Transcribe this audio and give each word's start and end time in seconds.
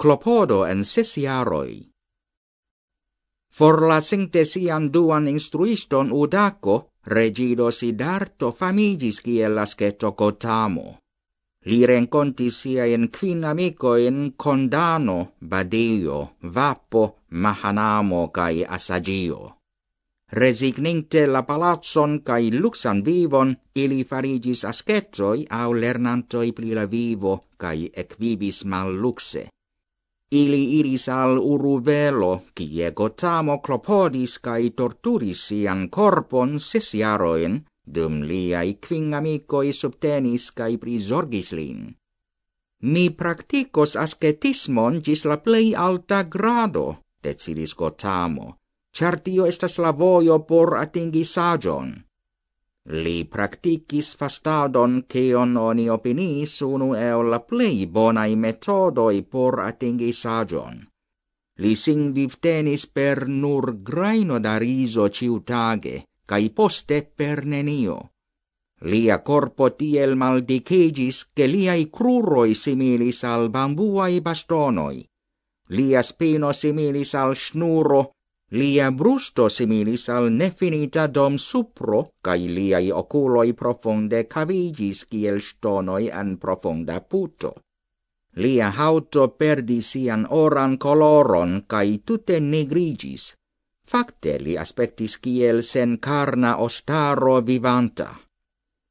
clopodo 0.00 0.64
en 0.64 0.80
ses 0.84 1.12
jaroj. 1.20 1.72
Forlasinte 3.52 4.46
sian 4.48 4.88
duan 4.94 5.28
instruiston 5.28 6.12
Udaco, 6.12 6.76
regido 7.04 7.68
Sidarto 7.70 8.52
famigis 8.52 9.20
kiel 9.20 9.58
asceto 9.58 10.14
Cotamo. 10.16 10.86
Li 11.68 11.84
rencontis 11.84 12.62
siaen 12.62 13.10
quin 13.12 13.44
amicoin 13.44 14.32
Condano, 14.36 15.18
Badio, 15.38 16.36
Vapo, 16.54 17.04
Mahanamo 17.28 18.30
cae 18.32 18.64
Asagio. 18.64 19.56
Resigninte 20.32 21.26
la 21.26 21.42
palazzon 21.44 22.22
cae 22.24 22.48
luxan 22.50 23.04
vivon, 23.04 23.52
ili 23.74 24.04
farigis 24.04 24.64
ascetoi 24.64 25.44
au 25.50 25.74
lernantoi 25.74 26.52
pli 26.56 26.72
la 26.72 26.86
vivo 26.86 27.32
cae 27.58 27.90
ecvivis 27.92 28.64
mal 28.64 28.94
luxe. 28.94 29.50
Ili 30.30 30.78
iris 30.78 31.08
al 31.10 31.38
uruvelo, 31.38 32.42
kie 32.54 32.90
Gotamo 32.94 33.56
clopodis 33.66 34.36
cae 34.38 34.70
torturis 34.70 35.40
sian 35.48 35.88
corpon 35.88 36.58
ses 36.60 36.92
jaroin, 36.94 37.56
dum 37.94 38.20
liai 38.22 38.76
quin 38.78 39.14
amicoi 39.18 39.72
subtenis 39.72 40.52
cae 40.54 40.76
prisorgis 40.78 41.50
lin. 41.52 41.80
Mi 42.82 43.10
practicos 43.10 43.96
ascetismon 43.96 45.00
gis 45.02 45.24
la 45.26 45.36
plei 45.42 45.74
alta 45.74 46.22
grado, 46.22 46.86
decidis 47.22 47.74
Gotamo, 47.74 48.54
char 48.94 49.18
tio 49.18 49.46
estas 49.46 49.78
la 49.78 49.90
vojo 49.90 50.38
por 50.46 50.76
atingi 50.78 51.24
sagion. 51.24 51.90
Li 52.88 53.24
practicis 53.24 54.14
fastadon 54.16 55.04
keon 55.06 55.56
oni 55.56 55.88
opinis 55.92 56.62
unu 56.64 56.94
el 56.96 57.28
la 57.30 57.40
plei 57.40 57.86
bonai 57.86 58.36
metodoi 58.36 59.22
por 59.22 59.60
atingi 59.60 60.12
sagion. 60.12 60.86
Li 61.60 61.74
sing 61.76 62.14
vivtenis 62.16 62.86
per 62.86 63.28
nur 63.28 63.82
graino 63.82 64.38
da 64.40 64.56
riso 64.56 65.08
ciutage, 65.08 66.04
cae 66.26 66.48
poste 66.50 67.02
per 67.04 67.44
nenio. 67.44 67.98
Lia 68.88 69.20
corpo 69.20 69.74
tiel 69.74 70.16
maldicegis 70.16 71.32
che 71.34 71.46
liai 71.46 71.90
cruroi 71.90 72.54
similis 72.54 73.24
al 73.24 73.50
bambuai 73.50 74.22
bastonoi. 74.22 75.04
Lia 75.76 76.02
spino 76.02 76.52
similis 76.52 77.12
al 77.14 77.36
snuro 77.36 78.00
Lia 78.52 78.90
brusto 78.90 79.48
similis 79.48 80.08
al 80.10 80.24
nefinita 80.34 81.06
dom 81.06 81.36
supro, 81.38 82.00
cae 82.20 82.48
liai 82.50 82.90
oculoi 82.90 83.52
profonde 83.54 84.24
cavigis 84.26 85.04
kiel 85.06 85.38
stonoi 85.38 86.10
an 86.10 86.36
profonda 86.36 87.00
puto. 87.00 87.52
Lia 88.42 88.70
hauto 88.70 89.28
perdi 89.28 89.80
sian 89.82 90.26
oran 90.30 90.78
coloron, 90.78 91.62
cae 91.68 91.98
tute 92.04 92.40
negrigis. 92.40 93.36
Fakte 93.86 94.36
li 94.42 94.58
aspectis 94.58 95.16
kiel 95.18 95.62
sen 95.62 95.98
carna 95.98 96.56
ostaro 96.56 97.38
vivanta. 97.46 98.10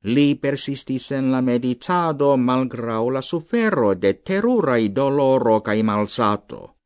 Li 0.03 0.35
persistis 0.35 1.11
en 1.11 1.31
la 1.31 1.41
meditado 1.41 2.37
malgrau 2.37 3.11
la 3.11 3.21
sufero 3.21 3.93
de 3.95 4.13
terurai 4.13 4.93
doloro 4.95 5.59
cae 5.59 5.83
malsato 5.83 6.78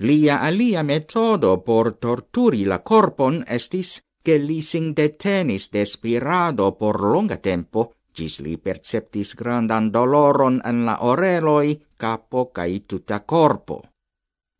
Lia 0.00 0.40
alia 0.42 0.82
metodo 0.82 1.62
por 1.62 1.92
torturi 2.02 2.64
la 2.64 2.80
corpon 2.82 3.44
estis 3.46 4.00
che 4.24 4.38
li 4.38 4.60
sing 4.62 4.94
detenis 4.94 5.70
despirado 5.70 6.72
por 6.74 7.00
longa 7.00 7.36
tempo, 7.36 7.92
gis 8.14 8.40
li 8.40 8.56
perceptis 8.56 9.34
grandan 9.36 9.90
doloron 9.92 10.60
en 10.64 10.84
la 10.84 10.96
oreloi, 11.10 11.78
capo 11.96 12.50
cae 12.50 12.80
tuta 12.88 13.20
corpo. 13.20 13.82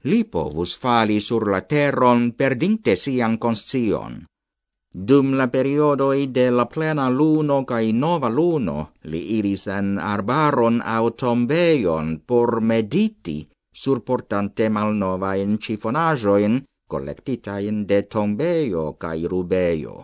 Li 0.04 0.24
povus 0.24 0.76
fali 0.78 1.18
sur 1.20 1.48
la 1.48 1.62
terron 1.62 2.32
perdinte 2.36 2.94
sian 2.94 3.38
conscion. 3.38 4.24
Dum 4.94 5.32
la 5.34 5.48
periodoi 5.48 6.28
de 6.30 6.50
la 6.50 6.66
plena 6.66 7.08
luno 7.10 7.64
cae 7.64 7.90
nova 7.92 8.28
luno, 8.28 8.92
li 9.10 9.22
iris 9.38 9.66
en 9.66 9.98
arbaron 9.98 10.78
au 10.84 11.10
tombeion 11.10 12.20
por 12.26 12.60
mediti, 12.60 13.48
surportante 13.74 14.68
malnova 14.68 15.34
in 15.34 15.58
cifonajoin 15.58 16.62
collectitain 16.88 17.86
de 17.86 18.02
tombeio 18.02 18.84
cae 19.02 19.26
rubeio. 19.28 19.94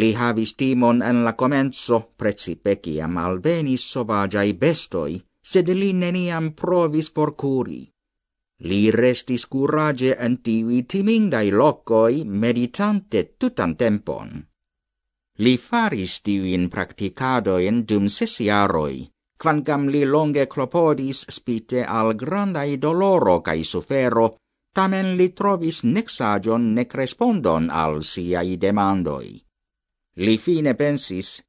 Li 0.00 0.12
havis 0.14 0.54
timon 0.54 1.02
en 1.02 1.24
la 1.24 1.32
comenzo, 1.34 1.98
precipe 2.16 2.76
ciam 2.82 3.16
alvenis 3.18 3.84
sovagiai 3.92 4.52
bestoi, 4.54 5.16
sed 5.42 5.68
li 5.80 5.92
neniam 5.92 6.52
provis 6.60 7.10
porcuri. 7.10 7.82
Li 8.68 8.90
restis 8.90 9.46
curage 9.46 10.14
en 10.26 10.36
tivi 10.44 10.82
timindai 10.84 11.50
locoi 11.50 12.24
meditante 12.24 13.24
tutan 13.38 13.74
tempon. 13.76 14.28
Li 15.38 15.56
faris 15.56 16.20
tiuin 16.24 16.68
practicadoin 16.68 17.84
dum 17.88 18.08
ses 18.08 18.36
quancam 19.40 19.88
li 19.88 20.04
longe 20.04 20.44
clopodis 20.46 21.24
spite 21.32 21.84
al 21.84 22.14
grandai 22.14 22.76
doloro 22.76 23.40
cae 23.40 23.64
sufero, 23.64 24.26
tamen 24.76 25.14
li 25.16 25.32
trovis 25.32 25.82
nec 25.84 26.10
sagion 26.12 26.74
nec 26.76 26.92
respondon 26.94 27.70
al 27.70 28.02
siai 28.04 28.58
demandoi. 28.60 29.30
Li 30.24 30.36
fine 30.36 30.74
pensis, 30.74 31.40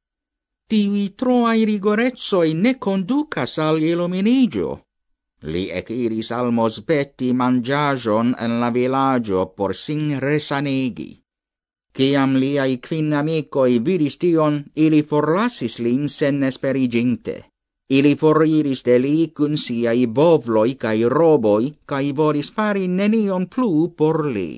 tivi 0.66 1.12
troai 1.14 1.66
rigorezoi 1.68 2.54
ne 2.54 2.78
conducas 2.78 3.58
al 3.58 3.82
illuminigio. 3.82 4.70
Li 5.52 5.68
eciris 5.68 6.30
al 6.32 6.52
mosbetti 6.54 7.32
mangiagion 7.34 8.32
en 8.38 8.60
la 8.60 8.70
villaggio 8.70 9.52
por 9.56 9.74
sin 9.74 10.18
resanigi. 10.20 11.10
Ciam 11.92 12.38
liai 12.40 12.78
quin 12.80 13.12
amicoi 13.12 13.82
vidis 13.84 14.16
tion, 14.16 14.62
ili 14.76 15.02
forlasis 15.02 15.78
lin 15.84 16.08
sen 16.08 16.42
esperiginte. 16.48 17.51
Ili 17.92 18.12
foriris 18.20 18.80
de 18.86 18.94
li 19.04 19.16
cun 19.36 19.56
siai 19.62 20.06
bovloi 20.18 20.78
cae 20.84 21.08
roboi, 21.12 21.72
cae 21.90 22.12
volis 22.20 22.48
fari 22.56 22.86
nenion 22.88 23.44
plu 23.54 23.72
por 23.98 24.24
li. 24.36 24.52